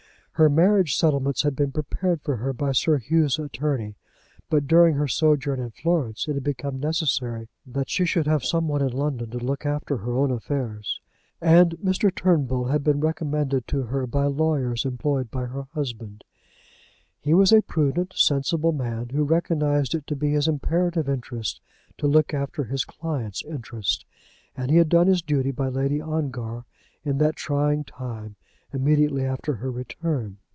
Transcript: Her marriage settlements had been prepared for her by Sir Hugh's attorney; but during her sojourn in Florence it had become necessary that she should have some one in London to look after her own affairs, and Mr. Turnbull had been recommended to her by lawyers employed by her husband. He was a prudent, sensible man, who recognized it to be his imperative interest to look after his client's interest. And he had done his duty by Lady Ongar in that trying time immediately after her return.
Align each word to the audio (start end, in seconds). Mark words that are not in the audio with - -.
Her 0.35 0.49
marriage 0.49 0.95
settlements 0.95 1.43
had 1.43 1.55
been 1.55 1.71
prepared 1.71 2.23
for 2.23 2.37
her 2.37 2.51
by 2.51 2.71
Sir 2.71 2.97
Hugh's 2.97 3.37
attorney; 3.37 3.93
but 4.49 4.65
during 4.65 4.95
her 4.95 5.07
sojourn 5.07 5.59
in 5.59 5.69
Florence 5.69 6.27
it 6.27 6.33
had 6.33 6.43
become 6.43 6.79
necessary 6.79 7.47
that 7.63 7.91
she 7.91 8.05
should 8.05 8.25
have 8.25 8.43
some 8.43 8.67
one 8.67 8.81
in 8.81 8.89
London 8.89 9.29
to 9.29 9.37
look 9.37 9.67
after 9.67 9.97
her 9.97 10.17
own 10.17 10.31
affairs, 10.31 10.99
and 11.41 11.77
Mr. 11.77 12.15
Turnbull 12.15 12.65
had 12.69 12.83
been 12.83 12.99
recommended 13.01 13.67
to 13.67 13.83
her 13.83 14.07
by 14.07 14.25
lawyers 14.25 14.83
employed 14.83 15.29
by 15.29 15.45
her 15.45 15.67
husband. 15.75 16.23
He 17.19 17.35
was 17.35 17.51
a 17.51 17.61
prudent, 17.61 18.13
sensible 18.15 18.71
man, 18.71 19.09
who 19.09 19.23
recognized 19.23 19.93
it 19.93 20.07
to 20.07 20.15
be 20.15 20.31
his 20.31 20.47
imperative 20.47 21.07
interest 21.07 21.61
to 21.99 22.07
look 22.07 22.33
after 22.33 22.63
his 22.63 22.83
client's 22.83 23.43
interest. 23.45 24.05
And 24.57 24.71
he 24.71 24.77
had 24.77 24.89
done 24.89 25.05
his 25.05 25.21
duty 25.21 25.51
by 25.51 25.67
Lady 25.67 26.01
Ongar 26.01 26.65
in 27.05 27.19
that 27.19 27.35
trying 27.35 27.83
time 27.83 28.37
immediately 28.73 29.21
after 29.25 29.55
her 29.55 29.69
return. 29.69 30.37